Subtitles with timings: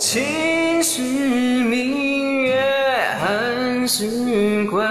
[0.00, 2.58] 秦时明月
[3.20, 4.90] 汉时关，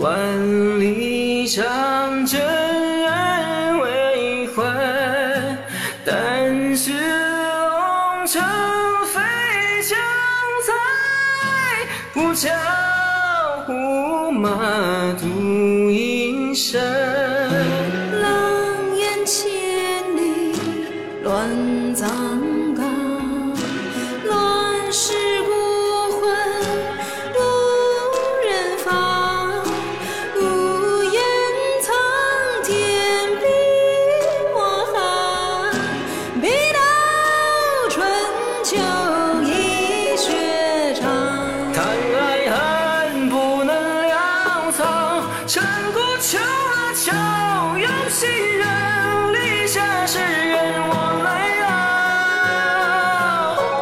[0.00, 5.56] 万里长征人未还。
[6.04, 8.42] 但使龙城
[9.14, 9.20] 飞
[9.88, 9.96] 将
[10.66, 10.74] 在，
[12.12, 12.50] 不教
[13.64, 14.58] 胡马
[15.20, 16.82] 度阴山。
[18.20, 19.46] 狼烟千
[20.16, 20.52] 里
[21.22, 22.08] 乱葬
[45.48, 47.10] 草，陈古秋啊秋，
[47.78, 50.92] 有心人立下誓言我
[51.24, 51.28] 来
[51.66, 51.72] 熬。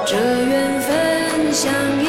[0.06, 2.06] 这缘分像一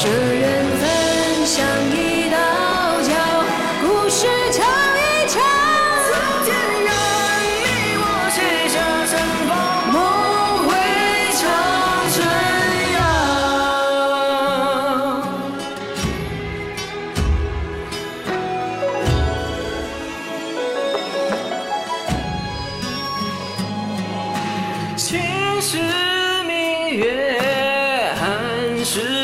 [0.00, 1.56] 这缘分像
[1.90, 2.36] 一道
[3.02, 3.10] 桥，
[3.82, 5.36] 故事长一长，
[6.06, 6.08] 从
[6.44, 6.48] 天
[6.86, 6.88] 涯
[7.42, 7.66] 你
[7.98, 9.12] 我，写下盛
[9.48, 9.50] 放，
[9.92, 9.96] 梦
[10.68, 10.70] 回
[11.34, 11.42] 长
[12.14, 12.16] 城
[12.94, 12.96] 谣。
[24.96, 25.02] 秦
[25.60, 25.66] 时
[26.46, 26.50] 明
[26.96, 27.02] 月
[28.20, 28.22] 汉
[28.84, 29.17] 时。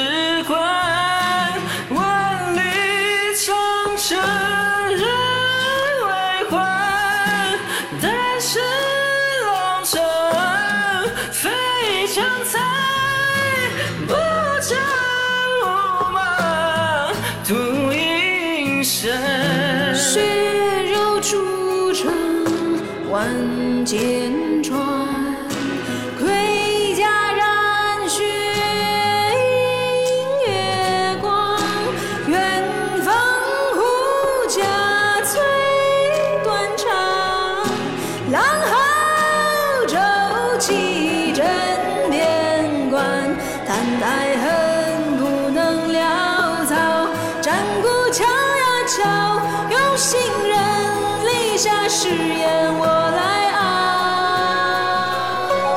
[21.35, 22.13] 血肉铸成
[23.11, 24.79] 万箭穿，
[26.19, 28.23] 盔甲染血
[29.35, 30.49] 映月
[31.21, 31.59] 光。
[32.29, 32.63] 远
[33.03, 33.13] 方
[33.75, 33.81] 胡
[34.49, 34.55] 笳
[35.25, 35.33] 催
[36.45, 36.47] 断
[36.77, 36.87] 肠，
[38.31, 38.73] 狼嚎
[39.87, 39.97] 骤
[40.59, 41.45] 起震
[42.11, 43.03] 边关。
[43.67, 44.64] 叹爱恨
[51.65, 53.23] 下誓言我来
[53.57, 53.65] 熬。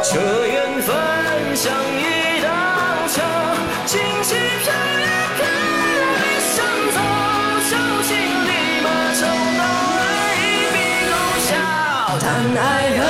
[0.04, 0.92] 这缘分
[1.56, 2.50] 像一道
[3.08, 3.24] 桥，
[3.86, 5.40] 荆棘飘呀飘，
[6.20, 6.56] 你想
[6.92, 6.98] 走
[7.70, 7.72] 就
[8.04, 8.52] 请立
[8.84, 9.22] 马抽
[9.58, 9.64] 刀，
[10.04, 10.04] 爱
[10.36, 10.44] 一
[10.74, 10.76] 笔
[11.08, 11.14] 勾
[11.48, 11.50] 销。
[12.20, 12.28] 叹
[12.58, 12.60] 爱
[12.98, 13.02] 恨